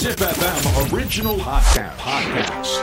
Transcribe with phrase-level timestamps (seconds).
[0.00, 1.94] Zip FM original podcast.
[1.98, 2.80] podcast.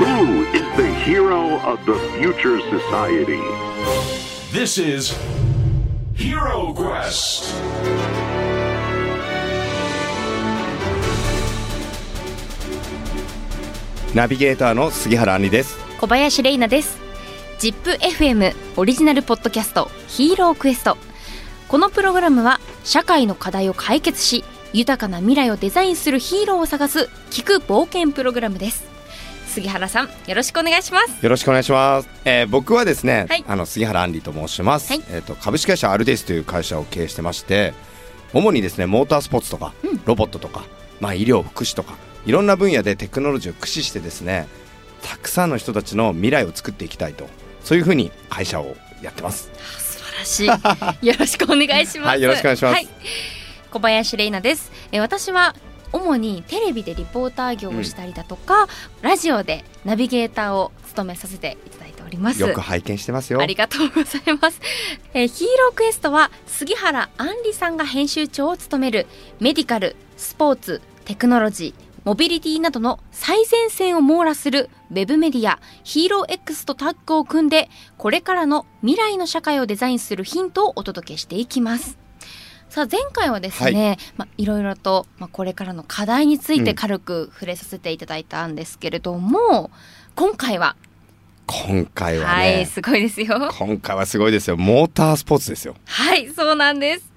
[0.00, 3.42] Who is the hero of the future society?
[4.52, 5.14] This is
[6.14, 7.52] Hero Quest.
[14.14, 16.98] ナビゲーターの杉原杏里です小林玲奈です
[17.58, 20.96] ZIPFM オリジナルポッドキャストヒーロークエスト
[21.68, 24.42] このプログラムは社会の課題を解決し
[24.72, 28.84] 豊かな未来をデザインするヒーローを探す聞く冒険プログラムです。
[29.46, 31.22] 杉原さんよろしくお願いします。
[31.22, 33.44] よろしくお願いします、えー僕はですね、はい。
[33.46, 35.02] あの杉原杏里と申します、はい。
[35.10, 37.74] えっ、と株式会社アルデイスという会社を経営してまして
[38.32, 39.74] 主にですねモータースポーツとか、
[40.06, 40.64] ロボットとか
[41.00, 44.46] まあ医療福祉とかいろんな分野でテクノロジーを駆使してですね
[45.02, 47.28] たくさんの人たちの未来を作っていきたいと
[47.62, 49.50] そういうふうに会社をやってます。
[49.78, 51.06] 素晴らしい。
[51.06, 52.08] よろしくお願いします。
[52.08, 52.74] はいよろしくお願いします。
[52.74, 52.88] はい
[53.72, 54.70] 小林玲奈です。
[54.92, 55.56] え私は
[55.92, 58.68] 主にテレビでリポーター業をしたりだとか、
[59.00, 62.40] ラジオでナビゲーターを務めさせていただいております。
[62.40, 63.40] よく拝見してますよ。
[63.40, 64.60] ありがとうございます、
[65.14, 69.06] えーヒーロークエストは杉原杏里さんが編集長を務める
[69.40, 81.98] メディカルスポーツテクノロジーモビリティなどの最前線を網羅するウェブメディアヒーロー X とタッグを組んでこれからの未来の社会をデザインするヒントをお届けしていきます
[82.72, 84.12] さあ前回はですね、い。
[84.16, 89.70] まあ、いろいろと、まあ、これからの課題について軽く触れさせていただいたんですけれども、
[90.16, 90.74] 今回は？
[91.46, 93.50] 今回ははね、いすごいですよ。
[93.58, 94.56] 今回はすごいですよ。
[94.56, 95.76] モータースポーツですよ。
[95.84, 97.12] はい、そうなんです。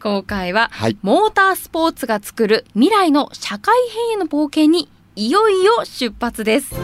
[0.00, 0.96] 今回は、はい。
[1.02, 6.76] モータースポーツが作る未来の社会変への冒険にいよいよ出発です。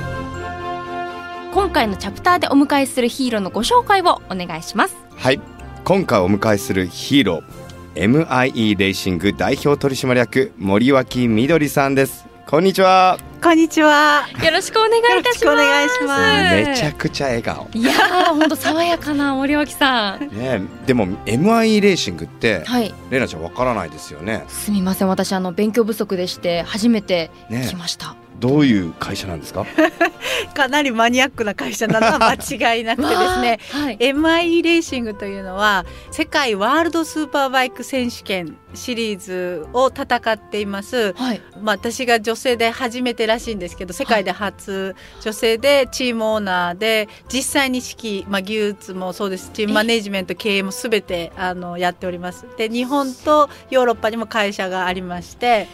[1.55, 4.97] 今回のチャプターでお迎えするヒーローのご紹介をお願いします。
[5.15, 5.41] はい。
[5.85, 7.68] 今回お迎えするヒーロー
[7.99, 14.27] MIE レーシング代表取締役森脇みどりさんですこんにちはこんにちは。
[14.45, 15.45] よろしくお願いいたします。
[15.45, 20.29] よろしくお願いしますめちゃくちゃ笑顔いやー、本当爽やかな森脇さん。
[20.29, 28.17] ねでも MIE レーシングってはい、レナちゃんわからないですよねすみません、私あの勉強不足でして初めてね来ました。
[28.39, 29.67] どういう会社なんですか？
[30.55, 33.59] かなりマニアックな会社なのは 間違いなくてですね。
[33.71, 33.97] はい。
[33.99, 41.15] MIE レーシングというのは世界ワールドスーパーバイク選手権シリーズを戦っています。
[41.15, 41.41] はい。
[41.63, 52.47] まあ私が女性で初めてらしいんですけど世界で初女性でチームオーナーで実際に指揮、まあ、技術もそうですチームマネジメント経営もすべてあのやっております。
[52.57, 55.67] で日本とヨーロッパにも会社がありまして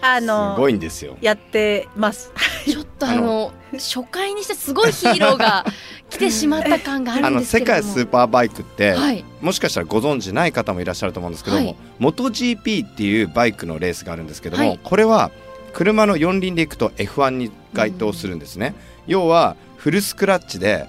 [0.00, 1.16] あすのごいんですよ。
[1.20, 2.32] やってます。
[2.64, 5.64] ちょっとあの初回にしてすごいヒーローが
[6.10, 7.80] 来てしまった感があるんですけども。
[7.80, 9.24] 界スーパーバイクって、はい。
[9.40, 11.76] もしかしたらご存知ない方もいらっしゃると思うんですけども、はい。
[12.00, 14.80] MotoGP っていうバイクのレースがあるんですけども、はい。
[14.82, 15.30] これは
[15.72, 18.74] 車の四輪で行くと F1 に該当するんですね、
[19.06, 20.86] 要はフルスクラッチで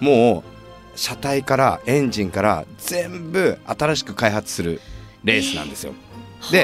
[0.00, 0.44] も
[0.94, 4.80] う車体からエンジンから全部新しく開発する
[5.24, 6.09] レースなんですよ、では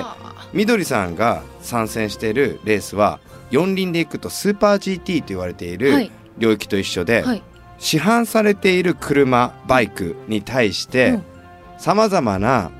[0.02, 0.16] あ
[0.52, 3.20] みどりさんが参戦しているレースは
[3.50, 6.10] 四輪で行くとスーパー GT と言われていはるい。
[6.38, 7.42] 領域と一緒で、はい。
[7.78, 11.18] 市販されている車バイクに対して
[11.78, 12.70] さまざまな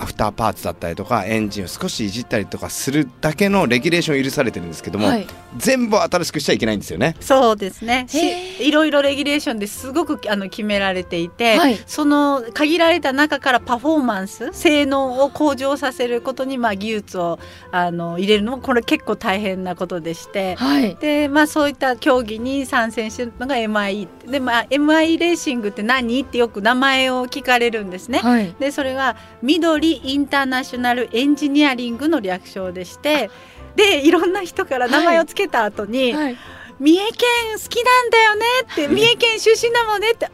[0.00, 7.16] アフターパーツだったりとかエンジンを少しいじったりとかするだけのレギュレーション許されてるんですけども、はい全部新しくしちゃいけないんですよね。
[7.20, 8.06] そうですね
[8.60, 17.40] いろいろレギュレーションですごくあの決められていて、はいその限られた中からパフォーマンス性能を向上させることに、まあ、技術を
[17.72, 20.54] あの入れるのもこれ結構大変なことでして。
[20.54, 26.22] はいでまあ、そういった競技に参戦してるのが MIE で、まあ、MIE レーシングって何？
[26.22, 28.20] ってよく名前を聞かれるんですね。
[28.20, 33.30] はいでそれが緑インターナショナルエンジニアリングの略称でして
[33.76, 36.36] でいろんな人から名前をつけた後に、はい
[36.80, 37.28] 三重県
[37.62, 40.30] 好きなんだよねって三重県出身だもんねって。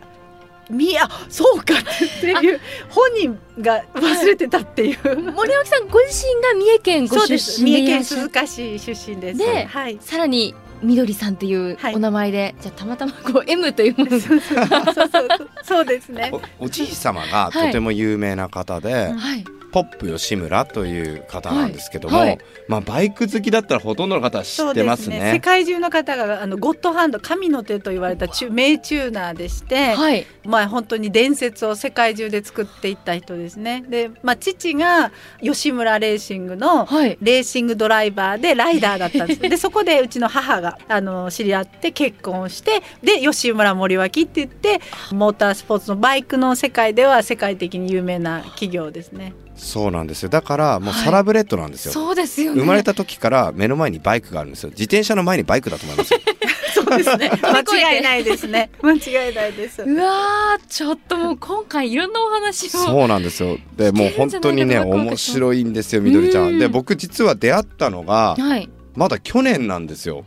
[0.69, 5.33] みあそうかっていう本人が忘れてたっていう。
[5.33, 7.63] 森脇さんご自身が三重県ご出そうです。
[7.63, 9.39] 身三重県鈴鹿市出身です。
[9.39, 9.99] ではい。
[10.01, 11.95] さらにみどりさんっていうはい。
[11.95, 14.21] お名前で、じゃあたまたまこう M というものが。
[14.21, 14.69] そうそうそう。
[15.09, 16.31] そうそうですね。
[16.61, 19.45] おおじい様がとても有名な方で、はい
[19.77, 25.33] ポップ吉村という方なんですけども、はいはいまあ、バイク好きだったらほとんどの方は知ってますね。
[25.35, 33.85] 世界中の方があのゴッドハンド神の手と言われた名チューナーでして、はいまあ本当に伝説を世界中で作っていった人ですね。
[33.87, 35.13] で、まあ父が
[35.43, 39.41] 吉村レーシングのはいレーシングドライバーでライダーだったんです。
[39.47, 44.81] でそこでうちの母があの知り合って結婚をしてで吉村森脇って言って
[45.13, 49.35] モータースポーツのバイクの世界では世界的に有名な企業ですね。
[49.57, 50.29] そうなんですよ。
[50.29, 52.61] だからもうはいサラブレッドなんですよ、そうですよね。
[52.61, 54.71] 生まれた時から目の前にバイクがあるんですよ。
[54.71, 56.13] 自転車の前にバイクだと思います。
[56.13, 56.21] よ
[56.75, 57.31] そうですね。
[57.43, 58.71] 間違いないですね。
[58.83, 59.83] 間違いないです。
[59.83, 62.71] うわーちょっともう今回いろんなお話を。
[62.71, 63.59] そうなんですよ。
[63.77, 66.57] でもう本当にね面白いんですよみどりちゃうん。
[66.57, 68.69] んで僕実は出会ったのがはい。
[68.95, 70.25] まだ去年なんですよ。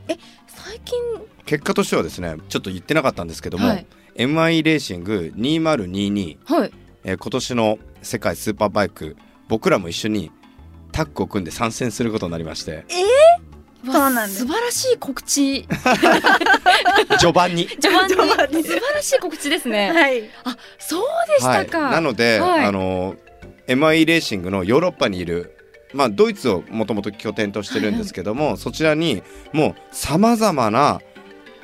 [0.48, 0.98] 最近？
[1.46, 3.86] 結果としてはですねちょっと言ってなかったんですけども、はい。
[4.18, 6.72] MI レーシング2022、はい。
[7.04, 9.18] えー今年の世界スーパーバイク
[9.48, 10.32] 僕らも一緒に
[10.92, 12.86] タッグを組んで参戦することになりまして。
[13.88, 14.42] わそうなんです。
[14.42, 15.68] 素晴らしい告知。
[17.18, 17.68] 序盤に。
[17.80, 18.16] 序盤に。
[18.16, 18.64] 序盤に。
[18.64, 20.24] 素晴らしい告知ですね、はい。
[20.44, 22.66] あそうでしたか、はい、なので、はい。
[22.66, 23.16] あの
[23.68, 25.56] MI レーシングのヨーロッパにいる
[25.94, 29.24] まあドイツをもともと拠点としてるんですけども、そちらに
[29.54, 31.02] もうさまざまな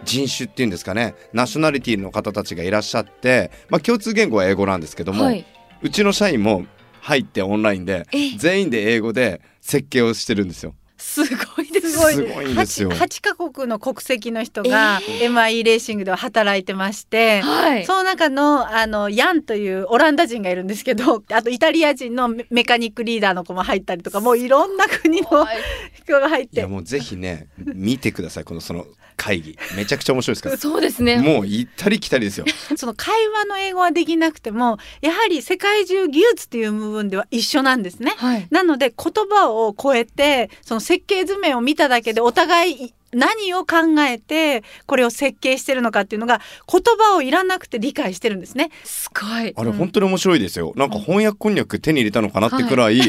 [0.03, 5.45] 人種っていうんですかねナショナリティの方たちがいらっしゃって、まあ、共通言語は英語なんですけども、はい
[5.81, 6.65] うちの社員も
[7.01, 10.73] 入ってオンラインでえ全員で英語で設計をしてるんですよ。
[10.97, 12.89] すごいですすごいすごいんですよ。
[12.89, 17.85] 8カ国の国籍の人が MI レーシングでは働いてまして、はい。
[17.85, 25.57] その中のあのヤンというオランダ人がいるんですけど あとイタリア人のメメカニックリーダーの子も入ったりとかもういろんな国のはい。
[26.03, 26.55] 人が入って。
[26.55, 28.43] いやもうぜひね見てください。
[28.43, 30.57] このその会議めちゃくちゃ面白いですから。
[30.57, 32.45] そうですねもう行ったり来たりですよ。
[32.75, 38.13] その会話の英語はできなくてもやはり世界中技術っていう部分では一緒なんですね。
[38.17, 48.71] はいなので言葉を超えてその設計図面を見ただけでお互い何を考えてこれを設計してるのかっていうのが言葉をいらなくて理解してるんですね。
[48.83, 49.53] すごい。
[49.55, 50.73] あれ本当に面白いですよ。
[50.75, 52.99] なんか翻訳こんにゃく手に入れたのかなってくらい、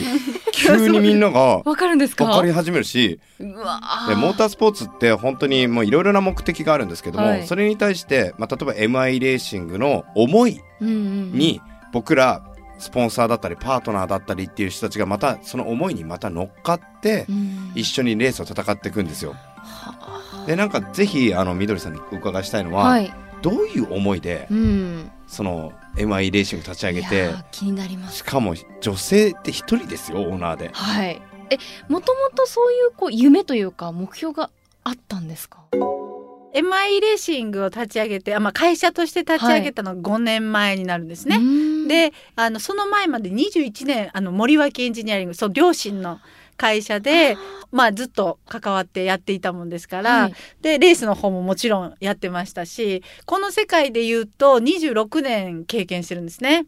[0.53, 2.25] 急にみんなが わかるんですか？
[2.27, 7.47] 分かり始めるし、モータースポーツって本当にもういろいろな目的があるんですけども、はい。
[7.47, 11.61] それに対して、まあ、例えば MI レーシングの思いうんうんに
[11.93, 12.43] 僕ら
[12.79, 17.73] スポンサーだったりパートナーだったりっていう人たちがまたその思いにまた乗っかってうん。
[17.75, 19.31] 一緒にレースを戦っていくんですよ。
[19.31, 19.37] は
[20.47, 23.13] でなんかぜひあのみどりさんにお伺いしたいのは、はい。
[23.43, 25.11] どういう思いでうん。
[25.27, 28.19] その MI レーシング立ち上げいて気になります。
[28.19, 30.71] しかも女性って一人ですよオーナーで。
[30.73, 31.21] はい。
[31.51, 31.59] え
[31.89, 34.51] もともとそういうこう夢というか目標が
[34.85, 35.65] あったんですか
[36.55, 41.39] ？MI レーシングを立ち上げて、あまあ、会社として立ち上げたのが5年前になるんですね。
[41.39, 46.21] ねであのその前まで21年あの森脇エンジニアリングその両親の
[46.57, 47.37] 会社で
[47.73, 50.35] まあずっと関わってやっていたもんですから、はい。
[50.63, 56.67] でレースの方ももちろんやってましたしこの世界で言うと26年経験してるんですね。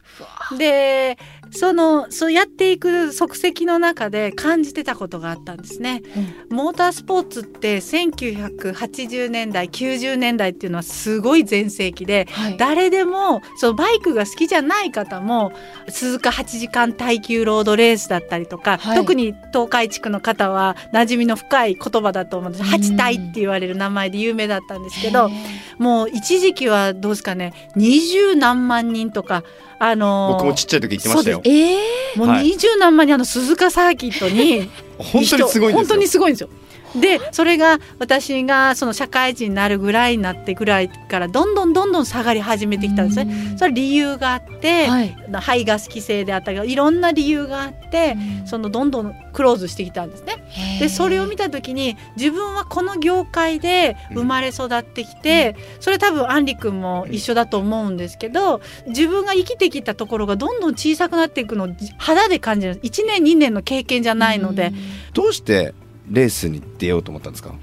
[0.58, 1.18] で
[1.50, 6.02] そのそうやっていく足跡の中で感じてたことがあったんですね。
[6.50, 12.56] モータースポーツって1980年代90年代っていうのはすごい全盛期ではい。
[12.56, 15.52] 誰でもそのバイクが好きじゃない方も
[15.88, 18.96] 鈴鹿8時間耐久ロードレースだったりとか、はい。
[18.98, 22.68] 特に東海地区の方は馴染みの深い言葉だと思うんですうん。
[22.68, 25.30] 八体って言われる名前で有名だったんですけど
[25.78, 29.44] もう一時期はどうですかね二十何万人とか
[29.78, 31.40] あのー僕もちっちゃい時言ってましたよ。
[31.44, 31.78] ええ
[32.16, 35.86] もうはい二十何万人あの鈴鹿サーキットに 本当にすごいんですよ。
[35.86, 36.48] 本当にすごいんですよ。
[36.96, 43.54] でそれが私がその社会人になるぐらいになってぐらいからどんどんどんどん下がり始めてきたんですね。
[43.56, 48.16] それは理由があって、はい排ガス規制であったりいろんな理由があって、
[48.46, 50.42] そのどんどんクローズしてきたんですね。
[50.80, 62.80] でそれを見た時に自分はこの業界で生まれ育ってきて、それ多分アンリ君も一緒だと思うんですけど自分が生きてきたところがどんどん小さくなっていくのを肌で感じる。
[62.82, 64.72] 1年2年の経験じゃないので、
[65.14, 65.74] どうして
[66.10, 67.54] レースに出ようと思ったんですか？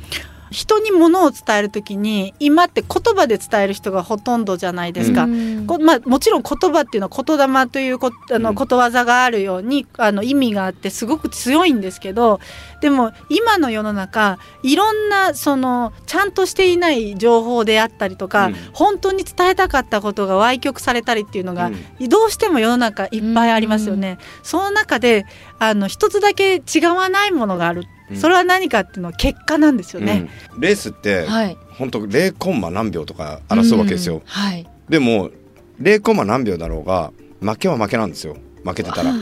[0.56, 5.26] 人にものを伝える時に今って言葉で伝える人がほとんどじゃないですか。
[5.26, 5.68] うん。
[5.68, 8.56] こまあ、もちろん言葉っていうのは言霊というこあのうん。
[8.56, 12.40] ことわざがあるようにあの意味があってすごく強いんですけど
[12.80, 18.56] でも今の世の中いろんなそのちゃんとしていない情報であったりとか、うん。
[18.72, 21.68] 本当に伝えたかったことが歪曲されたりっていうのが、
[22.00, 22.08] うん。
[22.08, 24.20] どうしても世の中いっぱいありますよね。
[24.42, 25.26] その中で
[25.60, 30.30] あの一つだけ違わないものがある、うんそれは何かっていうのは結果なんですよね。
[30.54, 34.18] うんレースってはい本当0コンマ何秒とか争うわけですよ。
[34.18, 35.32] んはいでも
[35.82, 38.38] 0コンマ何秒だろうが負けは負けなんですよ。
[38.64, 39.14] 負けてたら。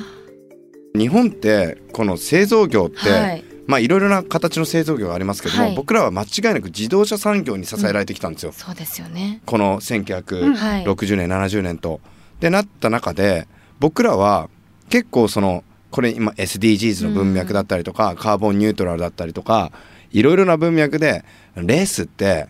[0.96, 8.52] 日本ってこの製造業って、はいまあいろいろな形の製造業がありますけども、はい僕らは間違いなく自動車産業に支えられてきたんですよ。
[8.52, 12.02] そうですよねこのうん1960はい年、70年と。
[12.40, 13.48] でなった中で
[13.80, 14.50] 僕らは
[14.90, 15.63] 結構その
[15.94, 19.72] これ今 SDGs の文脈だったりとか、カーボンニュートラルだったりとか
[20.12, 21.24] いろいろな文脈で
[21.56, 22.48] レースって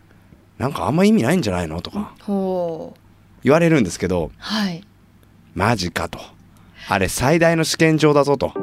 [0.58, 2.14] なんかあんま意味ないんじゃないのとか
[3.44, 4.82] 言われるんですけどはい。
[5.56, 6.20] マジかと。
[6.88, 8.54] あれ最大の試験場だぞと。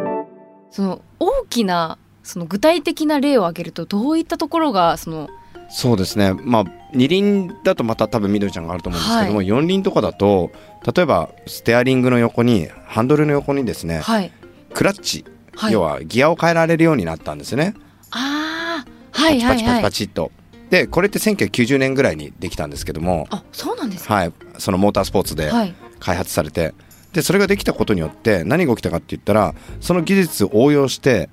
[0.71, 5.29] その大きなその具体的な例を挙げるとどういったところがその
[5.69, 6.33] そうですね。
[6.33, 9.47] まあ二輪だとまた多分みどりちゃんがあると思うんですけども、はい。
[9.47, 10.51] 四輪とかだと
[10.95, 14.33] 例えばステアリングの横にハンドルの横にですねはい
[14.75, 15.25] クラッチ、
[15.57, 15.73] はい。
[15.73, 17.75] 要はギアを変えられるようになったんですね。
[18.11, 19.59] ああパはいはい。
[19.59, 20.33] チパチパチはいパチっと。
[20.71, 24.15] でこれって1990年ぐらいにできたんですけども、あそうなんですか？
[24.15, 25.75] はい、そのモータースポーツではい。
[25.99, 26.75] 開発されて。
[27.13, 31.29] でそれができたことによって何が起きたかって言ったらその技術を応用して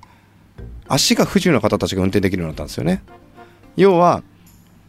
[0.88, 3.04] 足が不自由な方たちが運転できるようになったんですよね。
[3.76, 4.24] 要は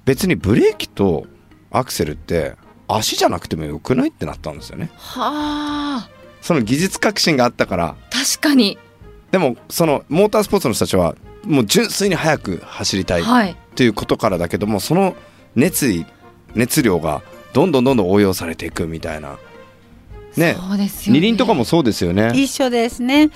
[0.06, 1.28] 別にブレーキと
[1.70, 2.56] アクセルって
[2.88, 4.90] 足じゃなくてもよくないってなったんですよね。
[4.96, 6.10] はあ
[6.42, 7.96] その技術革新があったから。
[8.12, 8.78] 確かに。
[9.32, 13.56] でもそのモータースポーツの人たちはもう純粋に速く走りたいはい。
[13.76, 15.16] ということからだけどもその
[15.56, 16.06] 熱意
[16.56, 17.22] 熱量が
[17.54, 19.38] どんどんどんどん応用されていくみたいな
[20.40, 20.58] ね。
[20.58, 21.20] そうですよね。
[21.20, 22.32] 二輪とかもそうですよね。
[22.34, 23.30] 一緒ですね。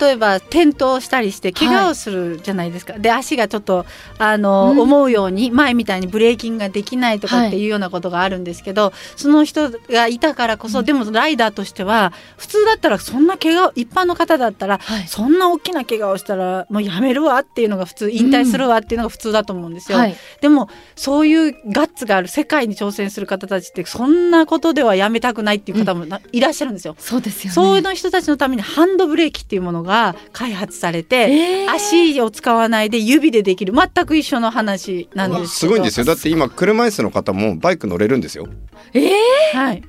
[0.00, 3.86] 例えば転倒したりして怪我をするじゃないですか、で足がちょっと
[4.18, 4.78] あの、うん。
[4.80, 15.06] 思うように前みたいにブレーキングができないとかっていうようなことがあるんですけど、その人がいたからこそ、でもライダーとしては普通だったらそんな怪我一般の方だったら、はい。
[15.06, 19.98] そんな大きな怪我をしたらもうやめるわっていうのが普通引退するわっていうのが普通だと思うんですよ。
[19.98, 20.16] はい。
[20.40, 26.94] でもそういうガッツがある世界に挑戦する方たちってそんなことではやめたくないっていう方もな、いらっしゃるんですよ。
[26.98, 27.54] そうですよね。
[27.54, 31.70] そういうの人たちのためにハンドブレーキっていうものが開発されて、えー。
[31.70, 35.48] 足を使わないで指でできる全く一緒の話なんですけど。
[35.48, 36.06] すごいんですよ。
[36.06, 38.48] だって今車椅子の方もバイク乗れるんですよ。
[38.94, 39.10] えー。
[39.54, 39.82] はい。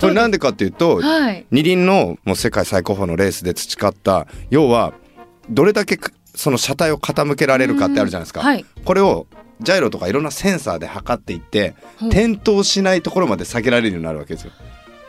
[0.00, 1.46] これなんでかっていうとはい。
[1.50, 4.94] 二輪のもう世界最高峰のレースで培った要は
[5.50, 8.64] どれだけくその車体を傾けられるかってあるじゃないですか、はい。
[8.84, 9.26] これを
[9.60, 12.04] ジャイロとかいろんなセンサーで測っていってう。
[12.04, 14.52] ん転倒しないところまで下げられるようになるわけですよ。
[14.60, 14.67] えー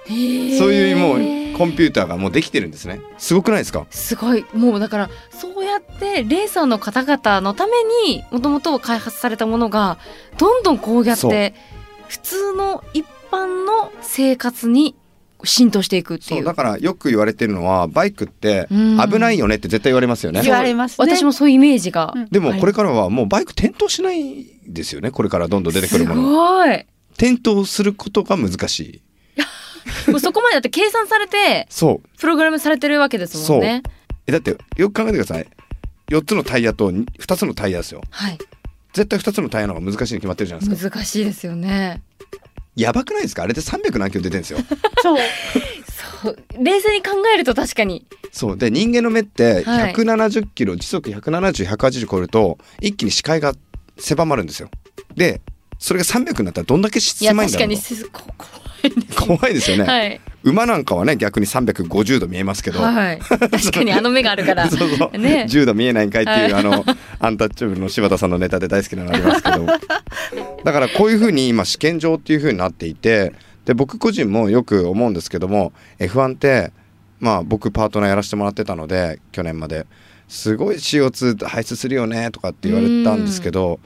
[0.10, 3.02] そういうもうコンピューターがもうできてるんですね。
[3.18, 3.86] すごくないですか？
[3.90, 4.46] すごい。
[4.54, 7.74] もうだからそうやってレーサーの方々のため
[8.08, 10.00] にもともと開発されたものが
[10.38, 11.54] どんどんこうやって
[12.08, 14.96] 普通の一般の生活に
[15.44, 16.40] 浸透していくっていう。
[16.40, 18.98] そうだからよく言われてるのはバイクってうん。
[18.98, 20.42] 危ないよねって絶対言われますよね。
[20.42, 21.08] 言われますね。
[21.08, 22.30] 私もそういうイメージが、うん。
[22.30, 25.12] でもこれからはもうバイク転倒しないですよね。
[25.12, 26.22] これからどんどん出てくるもの。
[26.22, 26.86] すごい。
[27.14, 29.02] 転倒することが難しい。
[29.02, 29.09] も
[30.18, 32.18] うそこまでだって計算されてそう。
[32.20, 33.84] プログラムされてるわけですもんね。
[34.28, 35.48] えだってよく考えてください。
[36.10, 38.02] 4つのタイヤと2つのタイヤですよ。
[38.10, 38.38] はい。
[38.94, 40.98] 絶対2つのタイヤの方が難しいに決まってるじゃないですか。
[40.98, 42.02] 難しいですよね。
[42.76, 43.44] やばくないですか？
[43.44, 44.60] あれで300何キロ出てるんですよ。
[45.02, 45.18] そう。
[46.24, 46.38] そう。
[46.64, 48.06] 冷静に考えると確かに。
[48.32, 48.58] そう。
[48.58, 49.94] で人間の目ってはい。
[49.94, 53.54] 170キロ、時速170180超えると一気に視界が
[53.98, 54.70] 狭まるんですよ。
[55.16, 55.42] で
[55.80, 60.22] それが300になったらどんだけいや狭いんだろうと確かに怖いです怖いですよね、はい。
[60.44, 64.68] 馬なんかはね逆に350度見えますけど、はい確かにあの目があるから。
[64.72, 65.48] そうそう、ね。
[65.50, 66.64] 10度見えないんかいっていう、はい。
[66.64, 66.86] あの
[67.20, 69.66] アンタッチャブルの柴田さんのネタで大好きなのありますけど。
[70.64, 73.32] だからこういうふうに今試験場っていうふうになっていて
[73.66, 76.72] で僕個人もよく思うんですけども F1 って
[77.20, 79.86] まあ僕パートナーやらせてもらってたので去年まで。
[80.30, 83.80] すごい CO2 排出するよねとかって言われたんですけど、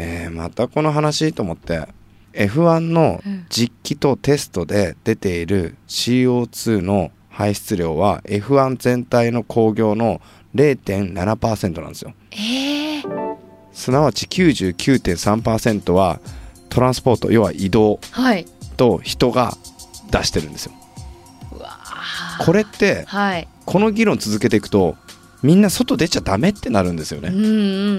[0.00, 1.88] えーまたこの話と思って
[2.32, 10.20] F1 の実機とテストで出ている CO2 の排出量は F1 全体の工業の
[10.54, 12.12] 0.7%なんですよ。
[12.32, 13.36] えー、
[13.72, 16.20] すなわち99.3%は
[16.68, 18.46] トランスポート要は移動はい。
[18.76, 19.56] と人が
[20.12, 20.72] 出してるんですよ。
[21.52, 21.76] うわ
[22.40, 23.48] これってはい。
[23.64, 24.96] この議論続けていくと
[25.42, 27.44] みんな外出ちゃダメってなるんですよね、うん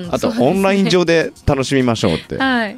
[0.06, 0.14] うん。
[0.14, 0.38] あとね。
[0.40, 2.38] オンライン上で楽しみましょうって。
[2.38, 2.78] はい。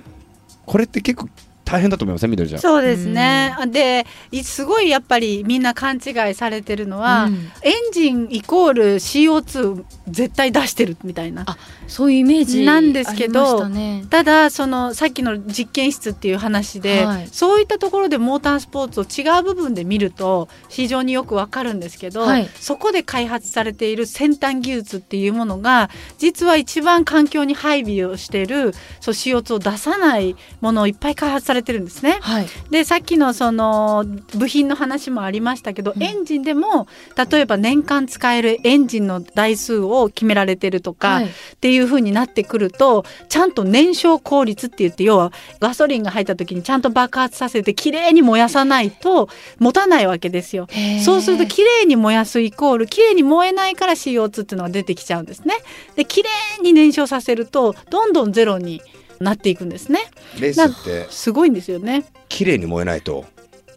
[0.66, 1.30] これって結構
[1.72, 2.62] 大変だと思いませんみどりちゃん。
[2.62, 3.56] そうですね。
[3.68, 7.34] で、いすごいやっぱりみんな勘違いされてるのは、うん。
[7.62, 11.44] エンジンイコール CO2 絶対出してるみたいな。
[11.48, 14.04] あそういうイメージなんですけどね。
[14.10, 17.28] ただそのさっきの実験室っていう話で、はい。
[17.32, 22.50] そういったところでモータースポーツを違う部分で見ると非常によくわかるんですけど、はい。
[22.60, 32.20] そこで開発されている先端技術っていうものが実は一番環境に配備をしているそう CO2 を出さないものをいっぱい開発されてるんですね。
[32.22, 36.88] はいでさっきのその部品の話もありましたけど、うんエンジンでも
[37.32, 41.28] 例えば年間使えるエンジンの台数を決められてるとか、はいっ
[41.62, 50.68] ていう風になってくるとちゃんと燃焼効率って言って要はガソリンが入った時にちゃんと爆発させてきれいに燃やさないと持たないわけですよ。
[51.06, 55.56] そうするときれいに燃やすイコールきれいに燃えないから CO2 っていうのが出てきちゃうんですね。
[55.96, 58.82] できれいに燃焼させるとどんどんゼロに
[59.22, 60.00] なっていくんですね。
[60.40, 62.06] レースってすごいんですよね。
[62.30, 63.26] 綺麗に燃えないと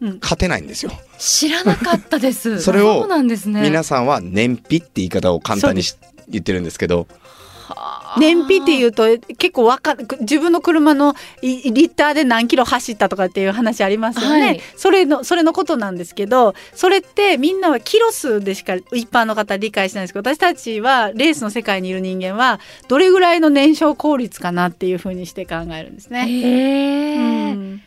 [0.00, 0.92] うん勝てないんですよ。
[1.18, 5.96] 知らなかったです それをそうなんですね皆さんは燃費って言い方を簡単にし
[6.28, 7.06] 言ってるんですけど、
[8.18, 9.04] 燃費っていうと
[9.38, 14.61] 結構わか自分の車のいリッターで何キロ走ったとかっていう話ありますよね、はい。
[14.76, 26.26] それのそれのことなんですけどそれってみんなはキロ数でしか一般の方理解しないんですけど私たちはレースの世界にいる人間はどれぐらいの燃焼効率かなっていうふうにして考えるんですね。
[26.28, 27.83] へうえ、ん。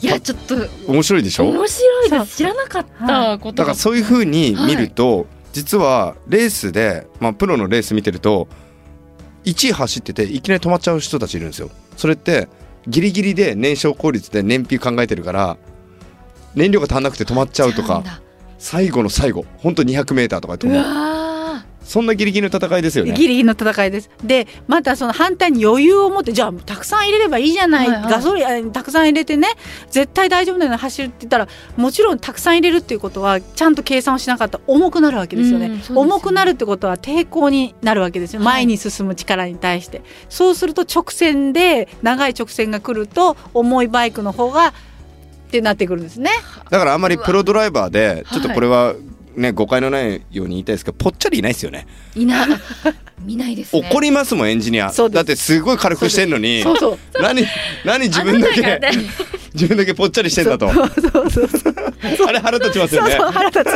[0.00, 0.56] いやちょっと
[0.88, 1.48] 面白いでしょ？
[1.48, 2.36] 面白いです。
[2.36, 3.54] 知らなかったこと。
[3.54, 8.48] だからそういう風に見ると、実はレースで、まあ、プロのレース見てると
[9.44, 11.70] 1位走ってていきなり止まっちゃう人たちいるんですよ。
[11.96, 12.48] それって
[12.86, 15.56] ギリギリで燃焼効率で燃費考えてるから
[16.54, 18.02] 燃料が足んなくて止まっちゃうとか
[18.58, 20.88] 最後の最後本当 200m とかでう止まる。
[20.88, 21.23] わ
[21.94, 23.12] そんなギリギリの戦いですよね。
[23.12, 24.10] ギリギリの戦いです。
[24.24, 28.10] でまたその反対に余裕を持ってじゃあたくさん入れればいいじゃない、はいはい。
[28.10, 29.46] ガソリンあたくさん入れてね
[29.90, 31.46] 絶対大丈夫なように走るって言ったら
[31.76, 35.82] もちろんたくさん入れるっていうことはちゃんと計算をしなかったら重くなるわけですよね,、よね。
[35.88, 38.46] 重くなるってことは抵抗になるわけですよ、はい。
[38.46, 40.02] 前に進む力に対して。
[40.28, 44.72] そうすると直線で長い直線が来ると重いバイクの方がっ
[45.52, 46.30] てなってくるんですね。
[46.70, 48.24] だからあんまりプロドライバーではい。
[48.24, 48.94] ちょっとこれは
[49.36, 51.86] ね誤解のないように言いたいですけどぽっちゃりいないですよね。
[52.14, 52.48] いない。
[53.20, 53.88] 見ないですね。
[53.90, 54.90] 怒りますもんエンジニア。
[54.90, 57.44] だってすごい軽くしてんのにそうそう何
[57.84, 58.80] 何自分だけね。
[59.54, 60.68] 自分だけぽっちゃりしてんだと。
[60.68, 62.26] そうそうそうそう。
[62.26, 63.12] あれ腹立ちますよね。
[63.12, 63.66] そうそう腹立つ。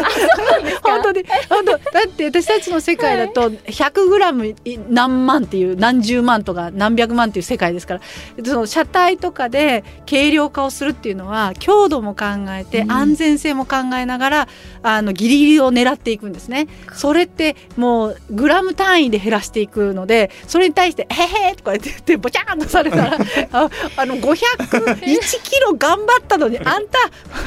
[0.82, 1.24] 本当に。
[1.48, 4.56] 本当だって私たちの世界だと100グラム
[4.88, 8.00] 何万っていう何十万とか何百万っていう世界ですから。
[8.44, 12.92] その車体とかで軽量化をするっていうのは強度も考えてうん。
[12.92, 14.48] 安全性も考えながら
[14.82, 16.66] あのギリギリを狙っていくんですね。
[16.92, 23.18] それってもうグラム単位で減らしていくのでそれに対して「へへ」とか言ってボチャーンとされたら
[23.52, 26.98] ああの501キロ頑張ったのにあんた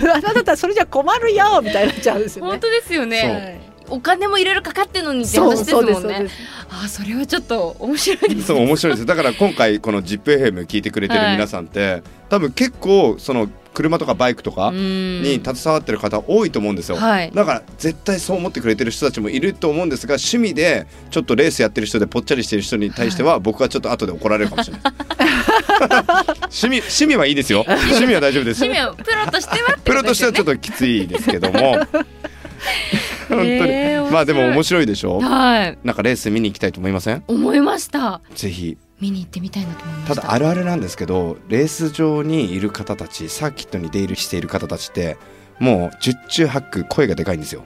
[0.01, 2.51] あなただったらそれじゃ困るよみたいになっちゃうんですよね。
[2.51, 3.71] 本当ですよね。
[3.91, 5.91] お金もいろいろかかってるのにって話ですもんね。
[5.91, 6.35] ですそうです。
[6.69, 8.47] あそれはちょっと面白いです。
[8.47, 9.05] そう面白いです。
[9.05, 17.31] だから今回この ZIPFM 聞いてくれてる皆さんって、多分結構その車とかバイクとかにに携わってる方多いと思うんですよ、はい。
[17.33, 24.93] だから絶対そう思ってくれてる人たちもいると思うんですが趣味でちょっとレースやってる人でぽっちゃりしてる人に対しては僕はちょっと後で怒られるかもしれない。
[26.51, 27.63] 趣味趣味はいいですよ。
[27.67, 28.63] 趣味は大丈夫です。
[28.63, 31.77] 趣味はプロとしてはってプロとしてはちょっとときついですけども。
[33.29, 35.19] 本当に、へーまあでも面白いでしょ。
[35.19, 35.77] はい。
[35.83, 37.23] なんかレース見に行きたいと思いません？
[37.27, 38.21] 思いました。
[38.35, 40.21] ぜひ見に行ってみたいなと思いました。
[40.21, 45.17] ただあるあるなんですけどレース場にいる方たちサーキットに出入りしている方たちって
[45.59, 47.65] もう十中八九声がでかいんですよ。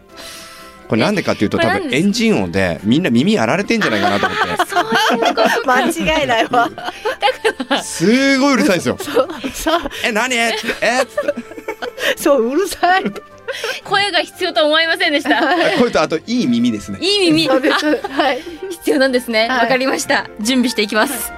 [0.87, 4.37] これなんでかっていうと多分エンジン音でみんな耳やられてんじゃないかなと思っ
[5.65, 6.69] 間違いないわ。
[6.69, 8.97] てすごいうるさいんですよ。
[9.53, 10.35] そうえ何？
[10.35, 10.85] えっつって。
[10.85, 11.15] えっつっ
[12.15, 12.21] て。
[12.21, 13.03] そううるさい。
[13.83, 15.41] 声が必要とは思いませんでした。
[15.79, 16.99] 声とあといい耳ですね。
[17.01, 17.45] いい耳。
[17.45, 18.01] そうです。
[18.03, 18.41] あはい。
[18.69, 19.47] 必要なんですね。
[19.49, 19.69] わ、はい。
[19.69, 20.27] かりました。
[20.39, 21.31] 準備していきます。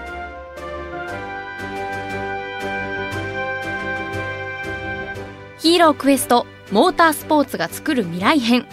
[5.60, 8.65] ヒーロークエストモータースポーツが作る未来編。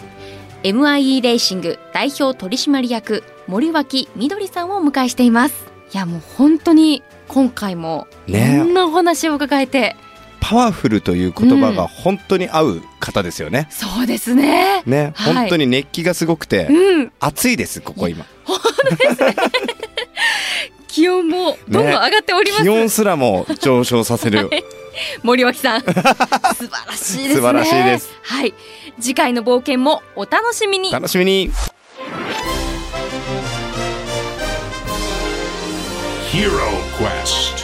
[0.63, 5.65] MIE レーシング代表取締役森脇みどりさんをお迎えしています。
[5.93, 8.57] いやもう本当に今回もいね。
[8.57, 9.95] ろんなお話を伺えて、
[10.47, 14.83] パワフルという言葉が本当に合う方ですよね、そうですね。
[14.85, 15.33] ね、はい。
[15.33, 17.11] 本当に熱気がすごくてうん。
[17.19, 18.27] 暑いですここ今。
[20.87, 24.51] 気温もどんどん上がっております、気温すらも上昇させる。
[25.23, 25.81] 森脇さん。
[25.89, 26.03] 素晴
[26.85, 27.33] らしいですね。
[27.33, 28.11] 素晴らしいです。
[28.21, 28.53] はい。
[29.01, 30.91] 次回の冒険もお楽しみに。
[30.91, 31.49] 楽しみに。
[36.31, 36.51] Hero
[36.99, 37.54] Quest.